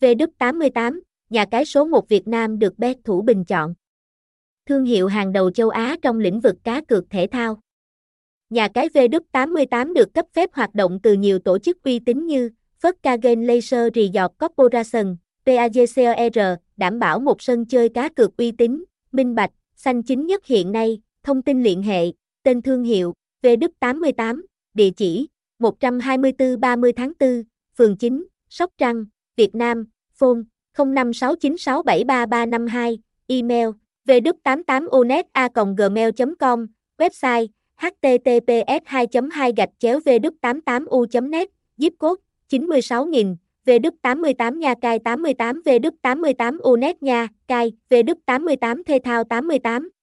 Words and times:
V88, 0.00 1.00
nhà 1.30 1.44
cái 1.44 1.64
số 1.64 1.84
1 1.84 2.08
Việt 2.08 2.28
Nam 2.28 2.58
được 2.58 2.78
Bet 2.78 2.96
Thủ 3.04 3.22
Bình 3.22 3.44
chọn. 3.44 3.74
Thương 4.66 4.84
hiệu 4.84 5.06
hàng 5.06 5.32
đầu 5.32 5.50
châu 5.50 5.68
Á 5.68 5.96
trong 6.02 6.18
lĩnh 6.18 6.40
vực 6.40 6.56
cá 6.64 6.80
cược 6.80 7.10
thể 7.10 7.26
thao. 7.30 7.60
Nhà 8.50 8.68
cái 8.68 8.88
V88 8.88 9.92
được 9.94 10.14
cấp 10.14 10.26
phép 10.32 10.50
hoạt 10.52 10.74
động 10.74 10.98
từ 11.02 11.12
nhiều 11.12 11.38
tổ 11.38 11.58
chức 11.58 11.82
uy 11.82 11.98
tín 11.98 12.26
như 12.26 12.50
Volkswagen 12.82 13.46
Laser 13.46 13.94
Resort 13.94 14.32
Corporation, 14.38 15.16
PAGCOR, 15.46 16.38
đảm 16.76 16.98
bảo 16.98 17.20
một 17.20 17.42
sân 17.42 17.66
chơi 17.66 17.88
cá 17.88 18.08
cược 18.08 18.36
uy 18.36 18.52
tín, 18.52 18.84
minh 19.12 19.34
bạch, 19.34 19.50
xanh 19.76 20.02
chính 20.02 20.26
nhất 20.26 20.46
hiện 20.46 20.72
nay, 20.72 21.00
thông 21.22 21.42
tin 21.42 21.62
liên 21.62 21.82
hệ, 21.82 22.06
tên 22.42 22.62
thương 22.62 22.84
hiệu, 22.84 23.12
V88, 23.42 24.40
địa 24.74 24.90
chỉ, 24.96 25.28
124 25.58 26.60
30 26.60 26.92
tháng 26.92 27.12
4, 27.20 27.42
phường 27.76 27.96
9, 27.96 28.26
Sóc 28.48 28.70
Trăng, 28.78 29.04
Việt 29.40 29.54
Nam, 29.54 29.84
phone 30.20 30.42
0569673352, 30.76 32.96
email 33.28 33.68
vdup88onet.gmail.com, 34.06 36.66
website 36.98 37.46
https 37.76 38.80
2 39.12 39.28
2 39.28 39.52
gạch 39.56 39.70
chéo 39.78 39.98
vđ88 39.98 40.84
u 40.90 41.06
net 41.30 41.48
zip 41.76 41.92
code 42.00 42.22
96000, 42.50 43.36
vđ88 43.66 44.58
nha 44.58 44.74
cai 44.82 44.98
88 44.98 45.62
vđ88 45.64 46.58
unet 46.62 47.02
nha, 47.02 47.28
cai, 47.48 47.72
vđ88 47.90 48.82
thể 48.86 48.98
thao 49.04 49.24
88. 49.24 49.99